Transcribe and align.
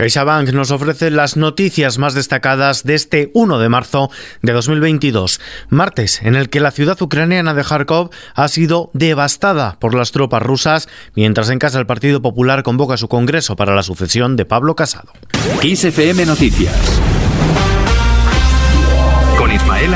CaixaBank 0.00 0.48
nos 0.54 0.70
ofrece 0.70 1.10
las 1.10 1.36
noticias 1.36 1.98
más 1.98 2.14
destacadas 2.14 2.84
de 2.84 2.94
este 2.94 3.30
1 3.34 3.58
de 3.58 3.68
marzo 3.68 4.10
de 4.40 4.54
2022, 4.54 5.42
martes 5.68 6.22
en 6.22 6.36
el 6.36 6.48
que 6.48 6.60
la 6.60 6.70
ciudad 6.70 6.96
ucraniana 7.02 7.52
de 7.52 7.62
Kharkov 7.62 8.08
ha 8.34 8.48
sido 8.48 8.90
devastada 8.94 9.76
por 9.78 9.94
las 9.94 10.10
tropas 10.10 10.42
rusas, 10.42 10.88
mientras 11.14 11.50
en 11.50 11.58
casa 11.58 11.78
el 11.78 11.84
Partido 11.84 12.22
Popular 12.22 12.62
convoca 12.62 12.96
su 12.96 13.08
congreso 13.08 13.56
para 13.56 13.74
la 13.74 13.82
sucesión 13.82 14.36
de 14.36 14.46
Pablo 14.46 14.74
Casado. 14.74 15.12
Noticias 15.44 15.92
con 19.36 19.52
Ismael. 19.52 19.90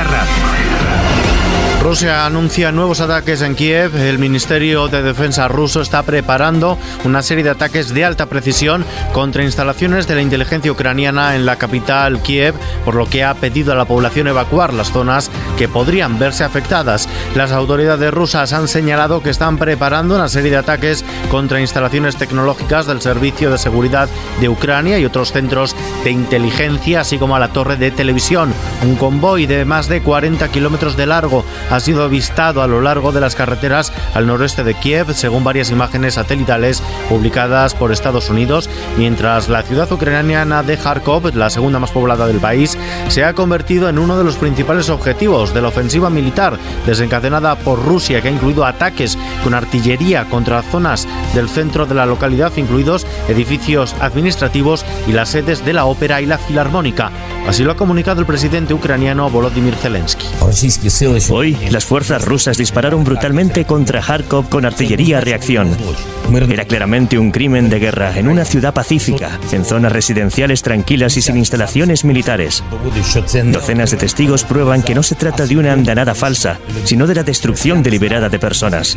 Rusia 1.85 2.25
anuncia 2.25 2.73
nuevos 2.73 3.03
ataques 3.03 3.43
en 3.43 3.55
Kiev. 3.55 3.95
El 3.95 4.19
Ministerio 4.19 4.89
de 4.89 5.03
Defensa 5.03 5.49
ruso 5.49 5.83
está 5.83 6.03
preparando 6.03 6.79
una 7.05 7.21
serie 7.21 7.45
de 7.45 7.51
ataques 7.51 7.93
de 7.93 8.07
alta 8.07 8.25
precisión 8.25 8.87
contra 9.13 9.45
instalaciones 9.45 10.09
de 10.09 10.15
la 10.15 10.23
inteligencia 10.23 10.73
ucraniana 10.73 11.37
en 11.37 11.45
la 11.45 11.57
capital 11.57 12.23
Kiev, 12.23 12.55
por 12.87 12.95
lo 12.95 13.05
que 13.05 13.23
ha 13.23 13.35
pedido 13.35 13.75
a 13.75 13.77
la 13.77 13.85
población 13.85 14.29
evacuar 14.29 14.73
las 14.73 14.93
zonas 14.93 15.31
que 15.59 15.69
podrían 15.69 16.19
verse 16.19 16.43
afectadas. 16.43 17.07
Las 17.35 17.53
autoridades 17.53 18.15
rusas 18.15 18.55
han 18.55 18.67
señalado 18.67 19.23
que 19.23 19.29
están 19.29 19.59
preparando 19.59 20.15
una 20.15 20.31
serie 20.31 20.53
de 20.53 20.57
ataques 20.57 21.05
contra 21.31 21.61
instalaciones 21.61 22.17
tecnológicas 22.17 22.87
del 22.87 23.03
Servicio 23.03 23.51
de 23.51 23.59
Seguridad 23.59 24.09
de 24.41 24.49
Ucrania 24.49 24.99
y 24.99 25.05
otros 25.05 25.33
centros 25.33 25.77
de 26.03 26.13
inteligencia, 26.13 27.01
así 27.01 27.19
como 27.19 27.37
a 27.37 27.41
la 27.41 27.53
torre 27.53 27.77
de 27.77 27.91
televisión. 27.91 28.55
Un 28.83 28.97
convoy 28.97 29.45
de 29.45 29.67
más 29.67 29.87
de 29.91 30.01
40 30.01 30.49
kilómetros 30.49 30.97
de 30.97 31.05
largo 31.05 31.45
ha 31.75 31.81
sido 31.81 32.05
avistado 32.05 32.63
a 32.63 32.69
lo 32.69 32.81
largo 32.81 33.11
de 33.11 33.21
las 33.21 33.35
carreteras 33.35 33.93
al 34.15 34.29
noroeste 34.29 34.63
de 34.63 34.75
Kiev, 34.75 35.13
según 35.13 35.43
varias 35.43 35.71
imágenes 35.71 36.15
satelitales 36.15 36.81
publicadas 37.09 37.75
por 37.75 37.91
Estados 37.91 38.31
Unidos, 38.31 38.71
mientras 38.97 39.49
la 39.49 39.63
ciudad 39.63 39.91
ucraniana 39.91 40.63
de 40.63 40.77
Kharkov, 40.77 41.35
la 41.35 41.51
segunda 41.51 41.81
más 41.81 41.91
poblada 41.91 42.29
del 42.29 42.39
país, 42.39 42.79
se 43.09 43.25
ha 43.25 43.35
convertido 43.35 43.89
en 43.89 43.99
uno 43.99 44.17
de 44.17 44.23
los 44.23 44.37
principales 44.37 44.89
objetivos 44.89 45.53
de 45.53 45.63
la 45.63 45.69
ofensiva 45.69 46.11
militar 46.11 46.59
desencadenada 46.87 47.57
por 47.57 47.85
Rusia, 47.85 48.21
que 48.21 48.29
ha 48.29 48.33
incluido 48.33 48.65
ataques 48.65 49.19
con 49.43 49.55
artillería 49.55 50.27
contra 50.27 50.63
zonas 50.63 51.09
del 51.35 51.49
centro 51.49 51.87
de 51.87 51.95
la 51.97 52.07
localidad, 52.07 52.53
incluidos 52.57 53.05
edificios 53.29 53.97
administrativos 54.01 54.85
y 55.09 55.13
las 55.13 55.31
sedes 55.31 55.65
de 55.65 55.73
la 55.73 55.87
ópera 55.87 56.21
y 56.21 56.27
la 56.27 56.39
filarmónica. 56.39 57.11
Así 57.47 57.63
lo 57.63 57.73
ha 57.73 57.77
comunicado 57.77 58.21
el 58.21 58.27
presidente 58.27 58.73
ucraniano 58.73 59.29
Volodymyr 59.29 59.75
Zelensky. 59.75 60.27
Hoy, 61.31 61.57
las 61.71 61.85
fuerzas 61.85 62.25
rusas 62.25 62.57
dispararon 62.57 63.05
brutalmente 63.05 63.67
contra 63.67 64.01
Kharkov 64.01 64.49
con 64.49 64.65
artillería 64.65 65.19
a 65.19 65.21
reacción. 65.21 65.77
Era 66.51 66.65
claramente 66.65 67.19
un 67.19 67.31
crimen 67.31 67.69
de 67.69 67.79
guerra 67.79 68.19
en 68.19 68.29
una 68.29 68.47
ciudad 68.47 68.73
pacífica, 68.73 69.39
en 69.53 69.65
zonas 69.65 69.93
residenciales 69.93 70.63
tranquilas 70.63 71.19
y 71.19 71.23
sin 71.23 71.37
instalaciones 71.37 72.05
militares. 72.05 72.65
Docenas 73.53 73.91
de 73.91 73.99
testigos 73.99 74.45
prueban 74.45 74.83
que 74.83 74.95
no 74.95 75.03
se 75.03 75.15
trata 75.15 75.47
de 75.47 75.59
una 75.59 75.73
andanada 75.75 76.15
falsa, 76.15 76.59
sino 76.85 77.07
de 77.07 77.15
la 77.15 77.23
destrucción 77.23 77.83
deliberada 77.83 78.31
de 78.31 78.39
personas. 78.39 78.97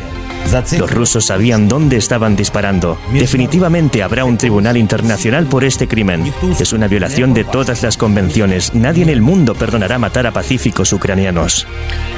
Los 0.80 0.90
rusos 0.90 1.26
sabían 1.26 1.68
dónde 1.68 1.98
estaban 1.98 2.38
disparando. 2.38 2.98
Definitivamente 3.12 4.04
habrá 4.04 4.24
un 4.24 4.38
tribunal 4.38 4.78
internacional 4.78 5.48
por 5.48 5.66
este 5.66 5.88
crimen. 5.88 6.32
Es 6.60 6.72
una 6.72 6.88
violación 6.88 7.34
de 7.34 7.44
todas 7.44 7.84
las 7.84 7.98
convenciones. 7.98 8.37
Nadie 8.38 9.02
en 9.02 9.10
el 9.10 9.22
mundo 9.22 9.56
perdonará 9.56 9.98
matar 9.98 10.28
a 10.28 10.32
pacíficos 10.32 10.94
ucranianos. 10.94 11.66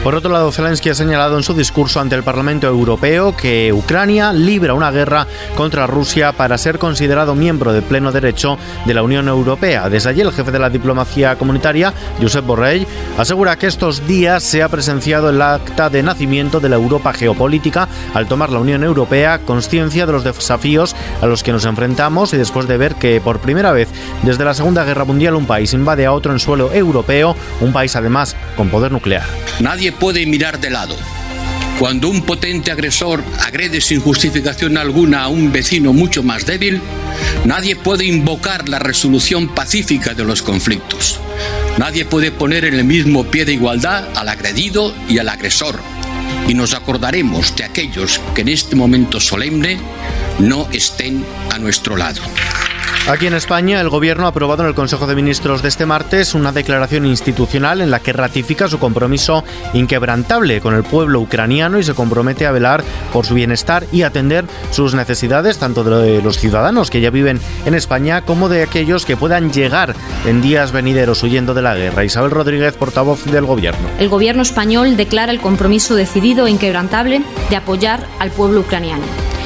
Por 0.04 0.16
otro 0.16 0.30
lado, 0.30 0.52
Zelensky 0.52 0.90
ha 0.90 0.96
señalado 0.96 1.38
en 1.38 1.44
su 1.44 1.54
discurso 1.54 2.02
ante 2.02 2.16
el 2.16 2.24
Parlamento 2.24 2.68
Europeo 2.68 3.38
que 3.38 3.72
Ucrania 3.72 4.34
libra 4.34 4.74
una 4.74 4.92
guerra 4.92 5.28
contra 5.56 5.88
Rusia 5.88 6.34
para 6.34 6.58
ser 6.58 6.78
considerado 6.78 7.36
miembro 7.36 7.72
de 7.72 7.82
pleno 7.82 8.12
derecho 8.12 8.58
de 8.86 8.94
la 8.94 9.02
Unión 9.02 9.30
Europea. 9.30 9.88
Desde 9.90 10.10
allí, 10.10 10.20
el 10.20 10.34
jefe 10.34 10.52
de 10.52 10.60
la 10.60 10.70
diplomacia 10.70 11.38
comunitaria, 11.38 11.94
Josep 12.22 12.46
Borrell, 12.46 12.86
asegura 13.18 13.56
que 13.56 13.68
estos 13.68 14.06
días 14.06 14.44
se 14.44 14.62
ha 14.62 14.68
presenciado 14.68 15.30
el 15.30 15.42
acta 15.42 15.90
de 15.90 16.04
nacimiento 16.04 16.60
de 16.60 16.68
la 16.68 16.76
Europa 16.76 17.14
geopolítica 17.14 17.88
al 18.14 18.28
tomar 18.28 18.50
la 18.50 18.60
Unión 18.60 18.84
Europea 18.84 19.40
conciencia 19.40 20.06
de 20.06 20.12
los 20.12 20.26
desafíos 20.26 20.98
a 21.22 21.28
los 21.28 21.44
que 21.44 21.54
nos 21.54 21.64
enfrentamos 21.64 22.34
y 22.34 22.38
después 22.38 22.68
de 22.68 22.78
ver 22.78 22.96
que 22.96 23.22
por 23.22 23.40
primera 23.40 23.72
vez 23.72 23.88
desde 24.24 24.44
la 24.44 24.54
Segunda 24.54 24.84
Guerra 24.84 25.06
Mundial 25.06 25.36
un 25.36 25.46
país 25.46 25.74
invade 25.74 26.09
a 26.10 26.14
otro 26.14 26.34
en 26.34 26.40
suelo 26.40 26.74
europeo, 26.74 27.36
un 27.62 27.72
país 27.74 27.96
además 27.96 28.36
con 28.56 28.70
poder 28.70 28.92
nuclear. 28.92 29.24
Nadie 29.60 29.92
puede 29.92 30.26
mirar 30.26 30.60
de 30.60 30.70
lado. 30.70 30.96
Cuando 31.80 32.10
un 32.10 32.24
potente 32.24 32.72
agresor 32.72 33.24
agrede 33.40 33.80
sin 33.80 34.02
justificación 34.02 34.78
alguna 34.78 35.24
a 35.24 35.28
un 35.30 35.54
vecino 35.54 35.94
mucho 35.94 36.24
más 36.24 36.46
débil, 36.46 36.82
nadie 37.46 37.78
puede 37.78 38.04
invocar 38.06 38.68
la 38.68 38.80
resolución 38.80 39.48
pacífica 39.48 40.14
de 40.14 40.26
los 40.26 40.42
conflictos. 40.42 41.22
Nadie 41.78 42.04
puede 42.04 42.34
poner 42.34 42.66
en 42.66 42.74
el 42.74 42.84
mismo 42.84 43.24
pie 43.24 43.46
de 43.46 43.54
igualdad 43.54 44.10
al 44.16 44.28
agredido 44.28 44.94
y 45.08 45.20
al 45.20 45.30
agresor 45.30 45.80
y 46.50 46.56
nos 46.56 46.74
acordaremos 46.74 47.56
de 47.56 47.64
aquellos 47.64 48.20
que 48.34 48.42
en 48.42 48.50
este 48.50 48.76
momento 48.76 49.20
solemne 49.20 49.78
no 50.40 50.68
estén 50.72 51.24
a 51.52 51.60
nuestro 51.60 51.96
lado. 51.96 52.22
Aquí 53.10 53.26
en 53.26 53.34
España, 53.34 53.82
el 53.82 53.90
Gobierno 53.90 54.26
ha 54.26 54.30
aprobado 54.30 54.62
en 54.62 54.70
el 54.70 54.76
Consejo 54.76 55.08
de 55.08 55.16
Ministros 55.16 55.64
de 55.64 55.68
este 55.68 55.88
martes 55.88 56.36
una 56.36 56.52
declaración 56.52 57.08
institucional 57.08 57.82
en 57.82 57.90
la 57.90 58.02
que 58.02 58.14
ratifica 58.14 58.68
su 58.68 58.78
compromiso 58.78 59.44
inquebrantable 59.74 60.62
con 60.62 60.76
el 60.76 60.84
pueblo 60.84 61.20
ucraniano 61.20 61.80
y 61.80 61.84
se 61.84 61.96
compromete 61.96 62.46
a 62.46 62.52
velar 62.52 62.84
por 63.12 63.26
su 63.26 63.34
bienestar 63.34 63.88
y 63.92 64.04
atender 64.04 64.46
sus 64.70 64.94
necesidades, 64.94 65.58
tanto 65.58 65.84
de 65.84 66.22
los 66.22 66.38
ciudadanos 66.38 66.92
que 66.92 67.02
ya 67.02 67.10
viven 67.10 67.40
en 67.66 67.74
España 67.74 68.22
como 68.22 68.48
de 68.48 68.62
aquellos 68.62 69.08
que 69.08 69.18
puedan 69.18 69.52
llegar 69.52 69.96
en 70.28 70.44
días 70.44 70.72
venideros 70.72 71.24
huyendo 71.24 71.56
de 71.56 71.64
la 71.64 71.74
guerra. 71.74 72.06
Isabel 72.06 72.30
Rodríguez, 72.30 72.76
portavoz 72.76 73.26
del 73.26 73.48
Gobierno. 73.48 73.90
El 73.98 74.10
Gobierno 74.10 74.44
español 74.44 74.98
declara 74.98 75.32
el 75.32 75.42
compromiso 75.42 75.96
decidido 75.96 76.46
e 76.46 76.52
inquebrantable 76.52 77.24
de 77.50 77.56
apoyar 77.56 78.06
al 78.20 78.30
pueblo 78.30 78.60
ucraniano. 78.60 79.06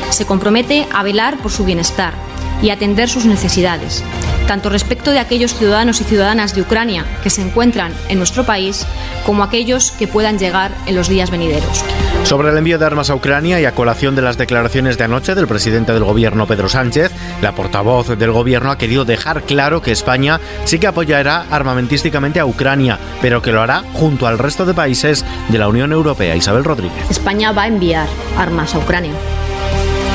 Se 0.09 0.25
compromete 0.25 0.85
a 0.94 1.01
velar 1.01 1.38
por 1.38 1.50
su 1.50 1.63
bienestar 1.63 2.32
y 2.61 2.69
atender 2.69 3.09
sus 3.09 3.25
necesidades, 3.25 4.03
tanto 4.47 4.69
respecto 4.69 5.11
de 5.11 5.19
aquellos 5.19 5.53
ciudadanos 5.53 6.01
y 6.01 6.03
ciudadanas 6.03 6.55
de 6.55 6.61
Ucrania 6.61 7.05
que 7.23 7.29
se 7.29 7.41
encuentran 7.41 7.93
en 8.09 8.17
nuestro 8.17 8.45
país, 8.45 8.85
como 9.25 9.43
aquellos 9.43 9.91
que 9.91 10.07
puedan 10.07 10.37
llegar 10.37 10.71
en 10.85 10.95
los 10.95 11.07
días 11.07 11.31
venideros. 11.31 11.83
Sobre 12.23 12.49
el 12.49 12.57
envío 12.57 12.79
de 12.79 12.85
armas 12.85 13.09
a 13.09 13.15
Ucrania 13.15 13.59
y 13.59 13.65
a 13.65 13.75
colación 13.75 14.15
de 14.15 14.21
las 14.21 14.37
declaraciones 14.37 14.97
de 14.97 15.03
anoche 15.03 15.35
del 15.35 15.47
presidente 15.47 15.93
del 15.93 16.03
gobierno 16.03 16.47
Pedro 16.47 16.69
Sánchez, 16.69 17.11
la 17.41 17.53
portavoz 17.53 18.17
del 18.17 18.31
gobierno 18.31 18.71
ha 18.71 18.77
querido 18.77 19.03
dejar 19.03 19.43
claro 19.43 19.81
que 19.81 19.91
España 19.91 20.39
sí 20.65 20.79
que 20.79 20.87
apoyará 20.87 21.45
armamentísticamente 21.51 22.39
a 22.39 22.45
Ucrania, 22.45 22.97
pero 23.21 23.41
que 23.41 23.51
lo 23.51 23.61
hará 23.61 23.83
junto 23.93 24.27
al 24.27 24.39
resto 24.39 24.65
de 24.65 24.73
países 24.73 25.25
de 25.49 25.57
la 25.57 25.67
Unión 25.67 25.91
Europea. 25.91 26.35
Isabel 26.35 26.63
Rodríguez. 26.63 27.09
España 27.09 27.51
va 27.51 27.63
a 27.63 27.67
enviar 27.67 28.07
armas 28.37 28.73
a 28.75 28.79
Ucrania 28.79 29.13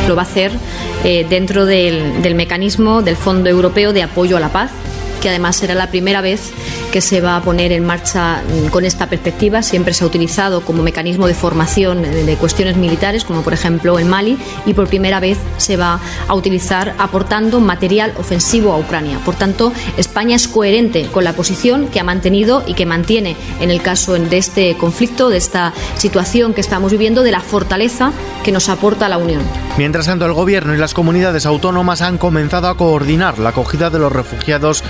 lo 0.09 0.17
va 0.17 0.23
a 0.23 0.25
hacer 0.25 0.51
eh, 1.05 1.27
dentro 1.29 1.67
del, 1.67 2.23
del 2.23 2.35
mecanismo 2.35 3.03
del 3.03 3.17
Fondo 3.17 3.49
Europeo 3.49 3.93
de 3.93 4.03
Apoyo 4.03 4.37
a 4.37 4.41
la 4.41 4.49
Paz, 4.51 4.71
que 5.29 5.33
además 5.33 5.57
será 5.57 5.75
la 5.75 5.91
primera 5.91 6.23
vez 6.23 6.53
que 6.91 7.03
se 7.03 7.21
va 7.21 7.37
a 7.37 7.43
poner 7.43 7.71
en 7.73 7.85
marcha 7.85 8.41
mm, 8.41 8.69
con 8.69 8.87
esta 8.87 9.09
perspectiva. 9.09 9.63
Siempre 9.63 9.93
se 9.93 10.03
ha 10.03 10.07
utilizado 10.07 10.63
como 10.63 10.83
mecanismo 10.83 11.27
de 11.27 11.35
formación 11.35 12.01
de 12.01 12.37
cuestiones 12.37 12.79
militares, 12.79 13.25
como 13.25 13.43
por 13.43 13.53
ejemplo 13.53 13.99
en 13.99 14.09
Mali, 14.09 14.39
y 14.65 14.73
por 14.73 14.89
primera 14.89 15.21
vez 15.21 15.37
se 15.59 15.77
va 15.77 16.01
a 16.27 16.35
utilizar 16.35 16.95
aportando 16.97 17.61
material 17.61 18.15
ofensivo 18.17 18.73
a 18.73 18.79
Ucrania. 18.79 19.19
Por 19.23 19.35
tanto, 19.35 19.71
España 19.99 20.35
es 20.35 20.49
coherente 20.49 21.09
con 21.13 21.25
la 21.25 21.35
posición 21.35 21.89
que 21.89 22.01
ha 22.01 22.05
mantenido 22.05 22.65
y 22.67 22.73
que 22.73 22.87
mantiene 22.87 23.37
en 23.61 23.71
el 23.71 23.83
caso 23.83 24.15
de 24.15 24.39
este 24.39 24.79
conflicto, 24.79 25.29
de 25.29 25.37
esta 25.37 25.75
situación 25.99 26.55
que 26.55 26.63
estamos 26.63 26.91
viviendo, 26.91 27.23
de 27.23 27.33
la 27.33 27.41
fortaleza 27.41 28.13
que 28.45 28.53
nos 28.53 28.71
aporta 28.71 29.11
la 29.11 29.19
Unión. 29.19 29.43
Mientras 29.77 30.07
tanto, 30.07 30.25
el 30.25 30.33
Gobierno 30.33 30.75
y 30.75 30.79
las 30.79 30.95
comunidades 30.95 31.45
autónomas 31.45 32.01
han 32.01 32.17
comenzado 32.17 32.69
a 32.69 32.79
coordinar 32.79 33.39
la 33.39 33.51
acogida 33.51 33.91
de 33.91 33.99
los 33.99 34.11
refugiados 34.11 34.83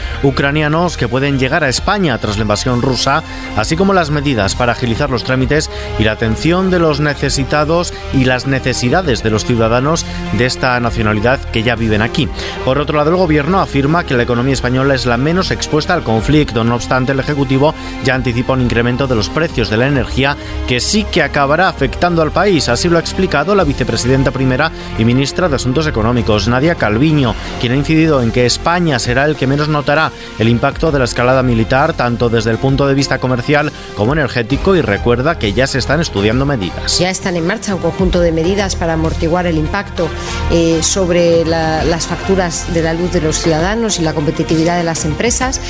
que 0.97 1.09
pueden 1.09 1.39
llegar 1.39 1.65
a 1.65 1.69
España 1.69 2.19
tras 2.19 2.37
la 2.37 2.43
invasión 2.43 2.83
rusa, 2.83 3.23
así 3.57 3.77
como 3.77 3.93
las 3.93 4.11
medidas 4.11 4.55
para 4.55 4.73
agilizar 4.73 5.11
los 5.11 5.25
trámites 5.25 5.71
y 5.99 6.05
la 6.05 6.13
atención 6.13 6.71
de 6.71 6.79
los 6.79 7.01
necesitados 7.01 7.93
y 8.13 8.25
las 8.25 8.47
necesidades 8.47 9.23
de 9.23 9.31
los 9.31 9.45
ciudadanos 9.45 10.05
de 10.37 10.47
esta 10.47 10.79
nacionalidad 10.81 11.41
que 11.51 11.63
ya 11.63 11.77
viven 11.77 12.03
aquí. 12.03 12.29
Por 12.65 12.79
otro 12.79 12.97
lado, 12.97 13.11
el 13.11 13.17
Gobierno 13.17 13.61
afirma 13.61 14.05
que 14.05 14.15
la 14.15 14.23
economía 14.23 14.55
española 14.55 14.95
es 14.95 15.07
la 15.07 15.17
menos 15.17 15.51
expuesta 15.51 15.95
al 15.95 16.03
conflicto. 16.03 16.65
No 16.65 16.75
obstante, 16.75 17.13
el 17.13 17.21
Ejecutivo 17.21 17.75
ya 18.05 18.15
anticipa 18.15 18.53
un 18.53 18.63
incremento 18.63 19.07
de 19.07 19.17
los 19.17 19.29
precios 19.29 19.71
de 19.71 19.77
la 19.77 19.87
energía 19.87 20.37
que 20.67 20.81
sí 20.81 21.05
que 21.05 21.23
acabará 21.23 21.69
afectando 21.69 22.23
al 22.23 22.33
país. 22.33 22.69
Así 22.69 22.89
lo 22.89 22.97
ha 22.97 23.01
explicado 23.01 23.55
la 23.55 23.65
vicepresidenta 23.65 24.31
primera 24.31 24.71
y 24.99 25.05
ministra 25.05 25.49
de 25.49 25.57
Asuntos 25.57 25.87
Económicos, 25.87 26.49
Nadia 26.49 26.75
Calviño, 26.75 27.35
quien 27.61 27.73
ha 27.73 27.77
incidido 27.77 28.23
en 28.23 28.31
que 28.31 28.47
España 28.47 28.99
será 28.99 29.25
el 29.25 29.37
que 29.37 29.47
menos 29.47 29.69
notará 29.69 30.08
el 30.39 30.49
impacto 30.49 30.91
de 30.91 30.99
la 30.99 31.05
escalada 31.05 31.43
militar 31.43 31.93
tanto 31.93 32.29
desde 32.29 32.51
el 32.51 32.59
punto 32.59 32.87
de 32.87 32.95
vista 32.95 33.19
comercial 33.19 33.73
como 33.97 34.13
energético 34.13 34.77
y 34.77 34.83
recuerda 34.83 35.39
que 35.39 35.53
ya 35.53 35.67
se 35.67 35.79
están 35.79 36.01
estudiando 36.01 36.47
medidas. 36.47 36.99
Ya 36.99 37.11
están 37.11 37.37
en 37.37 37.47
marcha 37.47 37.75
un 37.75 37.81
conjunto 37.81 38.21
de 38.21 38.33
medidas 38.33 38.77
para 38.77 38.95
amortiguar 38.95 39.47
el 39.47 39.57
impacto 39.57 40.09
eh, 40.51 40.81
sobre 40.83 41.45
las 41.45 42.07
facturas 42.07 42.73
de 42.73 42.83
la 42.83 42.95
luz 42.95 43.13
de 43.13 43.21
los 43.21 43.37
ciudadanos 43.37 43.99
y 43.99 44.03
la 44.03 44.13
competitividad 44.15 44.77
de 44.77 44.85
las 44.85 45.05
empresas. 45.05 45.61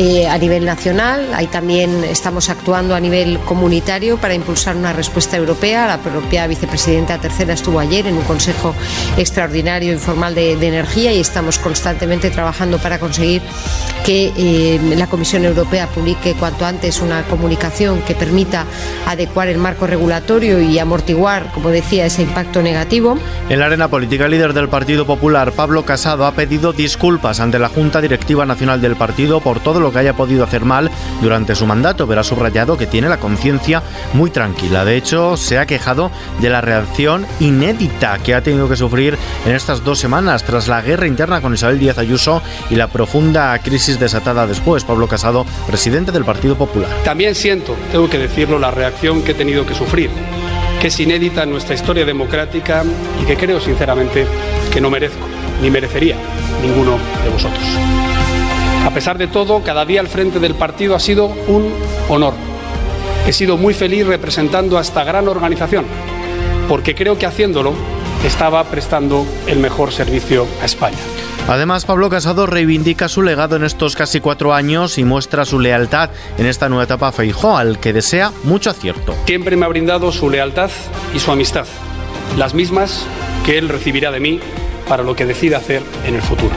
Eh, 0.00 0.28
a 0.28 0.38
nivel 0.38 0.64
nacional, 0.64 1.34
ahí 1.34 1.48
también 1.48 2.04
estamos 2.04 2.50
actuando 2.50 2.94
a 2.94 3.00
nivel 3.00 3.40
comunitario 3.40 4.16
para 4.16 4.32
impulsar 4.32 4.76
una 4.76 4.92
respuesta 4.92 5.36
europea. 5.36 5.88
La 5.88 5.98
propia 5.98 6.46
vicepresidenta 6.46 7.18
tercera 7.18 7.54
estuvo 7.54 7.80
ayer 7.80 8.06
en 8.06 8.16
un 8.16 8.22
consejo 8.22 8.76
extraordinario 9.16 9.92
informal 9.92 10.36
de, 10.36 10.52
energía 10.52 11.12
y 11.12 11.18
estamos 11.18 11.58
constantemente 11.58 12.30
trabajando 12.30 12.78
para 12.78 13.00
conseguir 13.00 13.42
que 14.06 14.32
eh, 14.36 14.80
la 14.96 15.08
Comisión 15.08 15.44
Europea 15.44 15.88
publique 15.88 16.34
cuanto 16.34 16.64
antes 16.64 17.00
una 17.00 17.24
comunicación 17.24 18.00
que 18.02 18.14
permita 18.14 18.66
adecuar 19.04 19.48
el 19.48 19.58
marco 19.58 19.88
regulatorio 19.88 20.60
y 20.60 20.78
amortiguar, 20.78 21.50
como 21.52 21.70
decía, 21.70 22.06
ese 22.06 22.22
impacto 22.22 22.62
negativo. 22.62 23.18
En 23.48 23.58
la 23.58 23.66
arena 23.66 23.88
política, 23.88 24.26
el 24.26 24.30
líder 24.30 24.52
del 24.52 24.68
Partido 24.68 25.06
Popular, 25.06 25.50
Pablo 25.50 25.84
Casado, 25.84 26.24
ha 26.24 26.34
pedido 26.34 26.72
disculpas 26.72 27.40
ante 27.40 27.58
la 27.58 27.68
Junta 27.68 28.00
Directiva 28.00 28.46
Nacional 28.46 28.80
del 28.80 28.94
partido 28.94 29.40
por 29.40 29.58
todo 29.58 29.80
lo 29.80 29.87
que 29.92 29.98
haya 29.98 30.14
podido 30.14 30.44
hacer 30.44 30.64
mal 30.64 30.90
durante 31.20 31.54
su 31.54 31.66
mandato, 31.66 32.06
pero 32.06 32.20
ha 32.20 32.24
subrayado 32.24 32.76
que 32.76 32.86
tiene 32.86 33.08
la 33.08 33.18
conciencia 33.18 33.82
muy 34.12 34.30
tranquila. 34.30 34.84
De 34.84 34.96
hecho, 34.96 35.36
se 35.36 35.58
ha 35.58 35.66
quejado 35.66 36.10
de 36.40 36.50
la 36.50 36.60
reacción 36.60 37.26
inédita 37.40 38.18
que 38.18 38.34
ha 38.34 38.42
tenido 38.42 38.68
que 38.68 38.76
sufrir 38.76 39.16
en 39.46 39.54
estas 39.54 39.84
dos 39.84 39.98
semanas 39.98 40.44
tras 40.44 40.68
la 40.68 40.82
guerra 40.82 41.06
interna 41.06 41.40
con 41.40 41.54
Isabel 41.54 41.78
Díaz 41.78 41.98
Ayuso 41.98 42.42
y 42.70 42.76
la 42.76 42.88
profunda 42.88 43.58
crisis 43.58 43.98
desatada 43.98 44.46
después. 44.46 44.84
Pablo 44.84 45.08
Casado, 45.08 45.44
presidente 45.66 46.12
del 46.12 46.24
Partido 46.24 46.56
Popular. 46.56 46.90
También 47.04 47.34
siento, 47.34 47.76
tengo 47.92 48.08
que 48.08 48.18
decirlo, 48.18 48.58
la 48.58 48.70
reacción 48.70 49.22
que 49.22 49.32
he 49.32 49.34
tenido 49.34 49.66
que 49.66 49.74
sufrir, 49.74 50.10
que 50.80 50.88
es 50.88 51.00
inédita 51.00 51.42
en 51.42 51.50
nuestra 51.50 51.74
historia 51.74 52.04
democrática 52.04 52.84
y 53.20 53.24
que 53.24 53.36
creo 53.36 53.60
sinceramente 53.60 54.26
que 54.72 54.80
no 54.80 54.90
merezco, 54.90 55.26
ni 55.62 55.70
merecería 55.70 56.16
ninguno 56.62 56.98
de 57.24 57.30
vosotros. 57.30 57.64
A 58.88 58.90
pesar 58.90 59.18
de 59.18 59.26
todo, 59.26 59.62
cada 59.62 59.84
día 59.84 60.00
al 60.00 60.08
frente 60.08 60.40
del 60.40 60.54
partido 60.54 60.94
ha 60.94 60.98
sido 60.98 61.26
un 61.26 61.74
honor. 62.08 62.32
He 63.26 63.34
sido 63.34 63.58
muy 63.58 63.74
feliz 63.74 64.06
representando 64.06 64.78
a 64.78 64.80
esta 64.80 65.04
gran 65.04 65.28
organización, 65.28 65.84
porque 66.70 66.94
creo 66.94 67.18
que 67.18 67.26
haciéndolo 67.26 67.74
estaba 68.24 68.64
prestando 68.64 69.26
el 69.46 69.58
mejor 69.58 69.92
servicio 69.92 70.46
a 70.62 70.64
España. 70.64 70.96
Además, 71.48 71.84
Pablo 71.84 72.08
Casado 72.08 72.46
reivindica 72.46 73.10
su 73.10 73.20
legado 73.20 73.56
en 73.56 73.64
estos 73.64 73.94
casi 73.94 74.20
cuatro 74.20 74.54
años 74.54 74.96
y 74.96 75.04
muestra 75.04 75.44
su 75.44 75.60
lealtad 75.60 76.08
en 76.38 76.46
esta 76.46 76.70
nueva 76.70 76.84
etapa 76.84 77.12
Feijó, 77.12 77.58
al 77.58 77.80
que 77.80 77.92
desea 77.92 78.32
mucho 78.44 78.70
acierto. 78.70 79.14
Siempre 79.26 79.54
me 79.56 79.66
ha 79.66 79.68
brindado 79.68 80.10
su 80.12 80.30
lealtad 80.30 80.70
y 81.14 81.18
su 81.18 81.30
amistad, 81.30 81.66
las 82.38 82.54
mismas 82.54 83.04
que 83.44 83.58
él 83.58 83.68
recibirá 83.68 84.10
de 84.10 84.20
mí 84.20 84.40
para 84.88 85.02
lo 85.02 85.14
que 85.14 85.26
decida 85.26 85.58
hacer 85.58 85.82
en 86.06 86.14
el 86.14 86.22
futuro. 86.22 86.54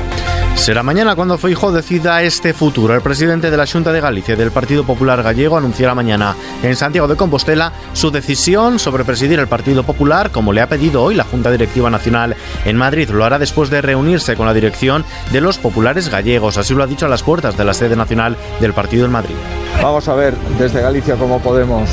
Será 0.62 0.84
mañana 0.84 1.16
cuando 1.16 1.40
Feijóo 1.40 1.72
decida 1.72 2.22
este 2.22 2.54
futuro. 2.54 2.94
El 2.94 3.02
presidente 3.02 3.50
de 3.50 3.58
la 3.58 3.66
Junta 3.66 3.92
de 3.92 4.00
Galicia 4.00 4.36
del 4.36 4.52
Partido 4.52 4.84
Popular 4.84 5.24
Gallego 5.24 5.58
anunciará 5.58 5.96
mañana 5.96 6.36
en 6.62 6.76
Santiago 6.76 7.08
de 7.08 7.16
Compostela 7.16 7.74
su 7.94 8.12
decisión 8.12 8.78
sobre 8.78 9.04
presidir 9.04 9.40
el 9.40 9.48
Partido 9.48 9.82
Popular, 9.82 10.30
como 10.30 10.54
le 10.54 10.62
ha 10.62 10.70
pedido 10.70 11.02
hoy 11.02 11.16
la 11.16 11.24
Junta 11.24 11.50
Directiva 11.50 11.90
Nacional 11.90 12.36
en 12.64 12.78
Madrid. 12.78 13.10
Lo 13.10 13.26
hará 13.26 13.40
después 13.40 13.72
de 13.72 13.82
reunirse 13.82 14.36
con 14.36 14.46
la 14.46 14.54
dirección 14.54 15.04
de 15.32 15.42
los 15.42 15.58
populares 15.58 16.10
gallegos. 16.10 16.60
Así 16.60 16.76
lo 16.76 16.84
ha 16.84 16.88
dicho 16.88 17.08
a 17.08 17.10
las 17.10 17.24
puertas 17.24 17.58
de 17.58 17.66
la 17.66 17.74
sede 17.74 17.96
nacional 17.96 18.38
del 18.60 18.74
partido 18.74 19.06
en 19.06 19.14
Madrid. 19.14 19.36
Vamos 19.82 20.08
a 20.10 20.14
ver 20.14 20.36
desde 20.60 20.80
Galicia 20.80 21.16
cómo 21.16 21.40
podemos 21.40 21.90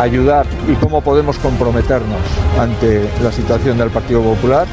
ayudar 0.00 0.46
y 0.66 0.72
cómo 0.76 1.02
podemos 1.02 1.36
comprometernos 1.36 2.22
ante 2.58 3.06
la 3.22 3.30
situación 3.30 3.76
del 3.76 3.90
Partido 3.90 4.22
Popular 4.22 4.66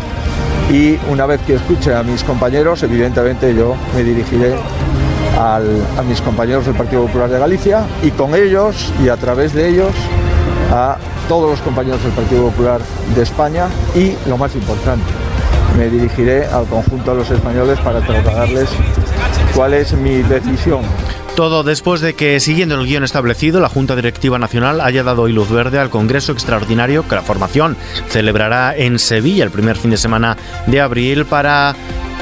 y 0.70 1.00
una 1.10 1.26
vez 1.26 1.42
que 1.42 1.56
escuche 1.56 1.94
a 1.94 2.04
mis 2.04 2.24
compañeros, 2.24 2.84
evidentemente 2.84 3.54
yo 3.56 3.76
me 3.96 4.04
dirigiré 4.04 4.56
a 5.38 5.62
mis 6.08 6.20
compañeros 6.22 6.66
del 6.66 6.76
Partido 6.76 7.04
Popular 7.04 7.30
de 7.30 7.40
Galicia 7.40 7.86
y 8.02 8.10
con 8.12 8.34
ellos 8.34 8.92
y 9.04 9.10
a 9.10 9.18
través 9.18 9.54
de 9.54 9.70
ellos 9.70 9.94
a 10.72 10.98
todos 11.30 11.52
los 11.52 11.62
compañeros 11.62 12.04
del 12.04 12.12
Partido 12.12 12.44
Popular 12.50 12.82
de 13.16 13.22
España 13.22 13.68
y 13.96 14.16
lo 14.28 14.38
más 14.38 14.56
importante, 14.56 15.06
me 15.78 15.90
dirigiré 15.90 16.46
al 16.48 16.66
conjunto 16.66 17.12
de 17.12 17.18
los 17.18 17.30
españoles 17.30 17.80
para 17.80 18.02
trasladarles 18.02 18.70
cuál 19.56 19.74
es 19.74 19.94
mi 19.94 20.24
decisión 20.24 20.82
todo 21.38 21.62
después 21.62 22.02
de 22.02 22.16
que, 22.16 22.40
siguiendo 22.40 22.74
el 22.74 22.88
guion 22.88 23.04
establecido, 23.04 23.60
la 23.60 23.70
Junta 23.70 23.96
Directiva 23.96 24.40
Nacional 24.40 24.82
haya 24.82 25.04
dado 25.04 25.28
luz 25.28 25.52
verde 25.52 25.78
al 25.78 25.92
Congreso 25.92 26.32
Extraordinario 26.32 27.08
que 27.08 27.14
la 27.14 27.22
formación 27.22 27.78
celebrará 28.10 28.76
en 28.76 28.98
Sevilla 28.98 29.44
el 29.44 29.52
primer 29.52 29.78
fin 29.78 29.92
de 29.92 29.98
semana 29.98 30.36
de 30.66 30.82
abril 30.82 31.26
para 31.28 31.76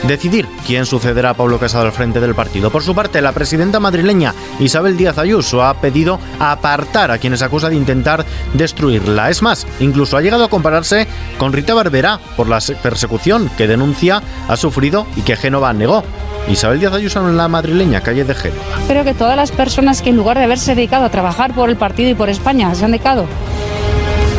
decidir 0.03 0.45
quién 0.67 0.85
sucederá 0.85 1.29
a 1.29 1.33
Pablo 1.33 1.59
Casado 1.59 1.85
al 1.85 1.94
frente 1.94 2.19
del 2.19 2.35
partido. 2.35 2.69
Por 2.71 2.83
su 2.83 2.94
parte, 2.94 3.21
la 3.21 3.31
presidenta 3.31 3.79
madrileña 3.79 4.33
Isabel 4.59 4.97
Díaz 4.97 5.18
Ayuso 5.18 5.63
ha 5.63 5.75
pedido 5.75 6.19
apartar 6.38 7.09
a 7.09 7.18
quienes 7.18 7.41
acusa 7.41 7.69
de 7.69 7.77
intentar 7.77 8.25
destruirla. 8.53 9.29
Es 9.29 9.41
más, 9.41 9.65
incluso 9.79 10.18
ha 10.18 10.21
llegado 10.21 10.44
a 10.44 10.50
compararse 10.50 11.07
con 11.38 11.53
Rita 11.53 11.73
Barberá 11.73 12.19
por 12.35 12.50
la 12.50 12.59
persecución 12.83 13.50
que 13.57 13.65
denuncia 13.65 14.21
ha 14.50 14.57
sufrido 14.57 15.07
y 15.15 15.21
que 15.21 15.38
Génova 15.38 15.71
negó. 15.71 16.03
Isabel 16.47 16.80
Díaz 16.80 16.94
Ayuso 16.94 17.27
en 17.27 17.38
la 17.38 17.47
madrileña 17.47 18.01
calle 18.01 18.24
de 18.24 18.36
Génova. 18.36 18.62
Creo 18.88 19.03
que 19.03 19.13
todas 19.13 19.36
las 19.36 19.51
personas 19.51 20.01
que 20.01 20.12
en 20.12 20.15
lugar 20.15 20.38
de 20.38 20.44
haberse 20.44 20.75
dedicado 20.75 21.06
a 21.06 21.09
trabajar 21.09 21.53
por 21.53 21.69
el 21.69 21.75
partido 21.75 22.09
y 22.09 22.13
por 22.13 22.30
España 22.30 22.74
se 22.75 22.86
han 22.86 22.92
dedicado 22.92 23.25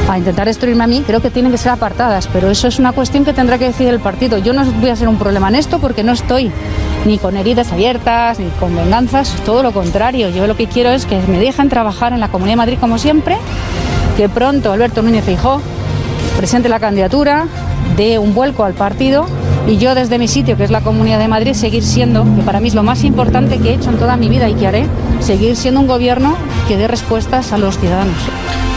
a 0.09 0.17
intentar 0.17 0.47
destruirme 0.47 0.85
a 0.85 0.87
mí, 0.87 1.03
creo 1.05 1.21
que 1.21 1.31
tienen 1.31 1.51
que 1.51 1.59
ser 1.59 1.73
apartadas, 1.73 2.29
pero 2.29 2.49
eso 2.49 2.69
es 2.69 2.79
una 2.79 2.93
cuestión 2.93 3.25
que 3.25 3.33
tendrá 3.33 3.59
que 3.59 3.65
decidir 3.65 3.93
el 3.93 3.99
partido. 3.99 4.39
Yo 4.39 4.53
no 4.53 4.65
voy 4.65 4.91
a 4.91 4.95
ser 4.95 5.09
un 5.09 5.19
problema 5.19 5.49
en 5.49 5.57
esto 5.57 5.81
porque 5.81 6.05
no 6.05 6.13
estoy 6.13 6.53
ni 7.05 7.19
con 7.19 7.37
heridas 7.37 7.73
abiertas, 7.73 8.39
ni 8.39 8.49
con 8.61 8.77
venganzas, 8.77 9.35
todo 9.45 9.65
lo 9.65 9.73
contrario. 9.73 10.29
Yo 10.29 10.47
lo 10.47 10.57
que 10.57 10.69
quiero 10.69 10.91
es 10.91 11.07
que 11.07 11.21
me 11.27 11.41
dejen 11.41 11.69
trabajar 11.69 12.13
en 12.13 12.21
la 12.21 12.29
Comunidad 12.29 12.53
de 12.53 12.57
Madrid 12.57 12.79
como 12.81 12.99
siempre, 12.99 13.37
que 14.17 14.29
pronto 14.29 14.73
Alberto 14.73 15.03
Núñez 15.03 15.25
Fijó 15.25 15.61
presente 16.37 16.69
la 16.69 16.79
candidatura, 16.79 17.47
dé 17.97 18.21
un 18.21 18.33
vuelco 18.33 18.63
al 18.63 18.75
partido 18.75 19.27
y 19.67 19.79
yo 19.79 19.95
desde 19.95 20.19
mi 20.19 20.29
sitio, 20.29 20.57
que 20.57 20.65
es 20.65 20.71
la 20.71 20.81
Comunidad 20.81 21.19
de 21.19 21.29
Madrid, 21.29 21.55
seguir 21.55 21.83
siendo, 21.83 22.25
que 22.37 22.43
para 22.43 22.61
mí 22.61 22.69
es 22.69 22.75
lo 22.75 22.83
más 22.83 23.03
importante 23.05 23.59
que 23.59 23.71
he 23.71 23.75
hecho 23.75 23.91
en 23.91 23.99
toda 23.99 24.17
mi 24.17 24.29
vida 24.29 24.49
y 24.49 24.55
que 24.55 24.67
haré, 24.67 24.87
seguir 25.21 25.57
siendo 25.57 25.81
un 25.81 25.87
gobierno 25.87 26.37
que 26.69 26.77
dé 26.77 26.87
respuestas 26.87 27.53
a 27.53 27.59
los 27.59 27.79
ciudadanos. 27.79 28.17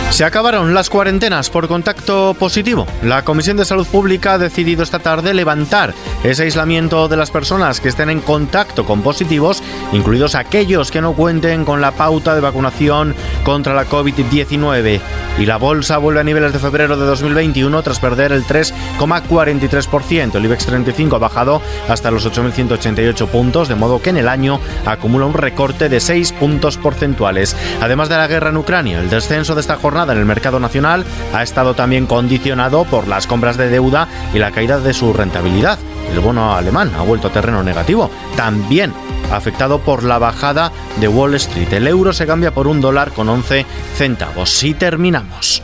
Se 0.09 0.25
acabaron 0.25 0.73
las 0.73 0.89
cuarentenas 0.89 1.49
por 1.49 1.67
contacto 1.67 2.35
positivo. 2.37 2.85
La 3.03 3.23
Comisión 3.23 3.55
de 3.57 3.63
Salud 3.63 3.87
Pública 3.87 4.33
ha 4.33 4.37
decidido 4.37 4.83
esta 4.83 4.99
tarde 4.99 5.33
levantar 5.33 5.93
ese 6.23 6.43
aislamiento 6.43 7.07
de 7.07 7.15
las 7.15 7.31
personas 7.31 7.79
que 7.79 7.89
estén 7.89 8.09
en 8.09 8.19
contacto 8.19 8.85
con 8.85 9.01
positivos, 9.01 9.63
incluidos 9.93 10.35
aquellos 10.35 10.91
que 10.91 10.99
no 10.99 11.13
cuenten 11.13 11.63
con 11.63 11.79
la 11.79 11.91
pauta 11.91 12.35
de 12.35 12.41
vacunación 12.41 13.15
contra 13.43 13.73
la 13.73 13.85
COVID-19. 13.87 14.99
Y 15.37 15.45
la 15.45 15.57
bolsa 15.57 15.99
vuelve 15.99 16.19
a 16.19 16.23
niveles 16.25 16.51
de 16.51 16.59
febrero 16.59 16.97
de 16.97 17.05
2021 17.05 17.81
tras 17.81 17.99
perder 17.99 18.33
el 18.33 18.43
3,43%. 18.43 20.35
El 20.35 20.45
IBEX 20.45 20.65
35 20.65 21.15
ha 21.15 21.19
bajado 21.19 21.61
hasta 21.87 22.11
los 22.11 22.27
8.188 22.27 23.27
puntos, 23.27 23.69
de 23.69 23.75
modo 23.75 24.01
que 24.01 24.09
en 24.09 24.17
el 24.17 24.27
año 24.27 24.59
acumula 24.85 25.27
un 25.27 25.33
recorte 25.33 25.87
de 25.87 26.01
6 26.01 26.33
puntos 26.33 26.77
porcentuales. 26.77 27.55
Además 27.79 28.09
de 28.09 28.17
la 28.17 28.27
guerra 28.27 28.49
en 28.49 28.57
Ucrania, 28.57 28.99
el 28.99 29.09
descenso 29.09 29.55
de 29.55 29.61
esta 29.61 29.77
jornada 29.77 29.98
en 30.07 30.17
el 30.17 30.25
mercado 30.25 30.59
nacional 30.59 31.03
ha 31.33 31.43
estado 31.43 31.73
también 31.73 32.05
condicionado 32.05 32.85
por 32.85 33.07
las 33.07 33.27
compras 33.27 33.57
de 33.57 33.69
deuda 33.69 34.07
y 34.33 34.39
la 34.39 34.51
caída 34.51 34.79
de 34.79 34.93
su 34.93 35.11
rentabilidad. 35.11 35.77
El 36.11 36.19
bono 36.21 36.55
alemán 36.55 36.91
ha 36.97 37.01
vuelto 37.01 37.27
a 37.27 37.31
terreno 37.31 37.63
negativo, 37.63 38.09
también 38.35 38.93
afectado 39.31 39.79
por 39.79 40.03
la 40.03 40.17
bajada 40.17 40.71
de 40.99 41.07
Wall 41.07 41.35
Street. 41.35 41.73
El 41.73 41.87
euro 41.87 42.13
se 42.13 42.25
cambia 42.25 42.53
por 42.53 42.67
un 42.67 42.81
dólar 42.81 43.11
con 43.11 43.29
11 43.29 43.65
centavos. 43.95 44.49
Si 44.49 44.73
terminamos. 44.73 45.61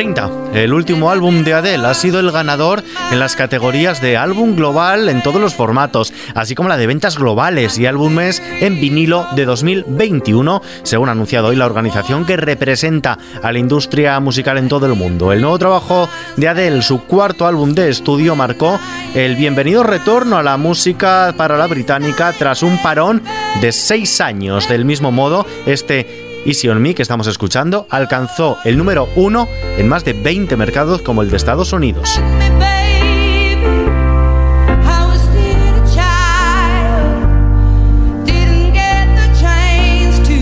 30. 0.00 0.30
El 0.54 0.72
último 0.72 1.10
álbum 1.10 1.44
de 1.44 1.52
Adele 1.52 1.86
ha 1.86 1.92
sido 1.92 2.20
el 2.20 2.30
ganador 2.30 2.82
en 3.12 3.18
las 3.18 3.36
categorías 3.36 4.00
de 4.00 4.16
álbum 4.16 4.56
global 4.56 5.10
en 5.10 5.22
todos 5.22 5.42
los 5.42 5.52
formatos, 5.52 6.14
así 6.34 6.54
como 6.54 6.70
la 6.70 6.78
de 6.78 6.86
ventas 6.86 7.18
globales 7.18 7.76
y 7.76 7.84
álbumes 7.84 8.42
en 8.62 8.80
vinilo 8.80 9.26
de 9.36 9.44
2021, 9.44 10.62
según 10.84 11.10
ha 11.10 11.12
anunciado 11.12 11.48
hoy 11.48 11.56
la 11.56 11.66
organización 11.66 12.24
que 12.24 12.38
representa 12.38 13.18
a 13.42 13.52
la 13.52 13.58
industria 13.58 14.18
musical 14.20 14.56
en 14.56 14.68
todo 14.68 14.86
el 14.86 14.94
mundo. 14.94 15.32
El 15.32 15.42
nuevo 15.42 15.58
trabajo 15.58 16.08
de 16.38 16.48
Adele, 16.48 16.80
su 16.80 17.02
cuarto 17.02 17.46
álbum 17.46 17.74
de 17.74 17.90
estudio, 17.90 18.34
marcó 18.34 18.80
el 19.14 19.36
bienvenido 19.36 19.82
retorno 19.82 20.38
a 20.38 20.42
la 20.42 20.56
música 20.56 21.34
para 21.36 21.58
la 21.58 21.66
británica 21.66 22.32
tras 22.38 22.62
un 22.62 22.78
parón 22.78 23.22
de 23.60 23.70
seis 23.70 24.22
años. 24.22 24.66
Del 24.66 24.86
mismo 24.86 25.12
modo, 25.12 25.44
este 25.66 26.29
y 26.44 26.54
Xiaomi, 26.54 26.94
que 26.94 27.02
estamos 27.02 27.26
escuchando, 27.26 27.86
alcanzó 27.90 28.58
el 28.64 28.76
número 28.76 29.08
uno 29.16 29.48
en 29.78 29.88
más 29.88 30.04
de 30.04 30.12
20 30.12 30.56
mercados 30.56 31.02
como 31.02 31.22
el 31.22 31.30
de 31.30 31.36
Estados 31.36 31.72
Unidos. 31.72 32.20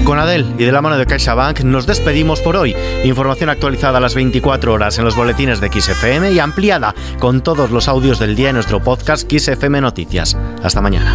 Con 0.09 0.19
Adel 0.19 0.55
y 0.57 0.64
de 0.64 0.73
la 0.73 0.81
mano 0.81 0.97
de 0.97 1.05
CaixaBank 1.05 1.61
nos 1.64 1.87
despedimos 1.87 2.40
por 2.40 2.57
hoy. 2.57 2.75
Información 3.05 3.50
actualizada 3.50 3.99
a 3.99 4.00
las 4.00 4.14
24 4.14 4.73
horas 4.73 4.99
en 4.99 5.05
los 5.05 5.14
boletines 5.14 5.61
de 5.61 5.69
XFM 5.71 6.33
y 6.33 6.38
ampliada 6.38 6.95
con 7.19 7.43
todos 7.43 7.71
los 7.71 7.88
audios 7.88 8.19
del 8.19 8.35
día 8.35 8.49
en 8.49 8.55
nuestro 8.55 8.83
podcast 8.83 9.31
XFM 9.31 9.83
Noticias. 9.83 10.35
Hasta 10.62 10.81
mañana. 10.81 11.14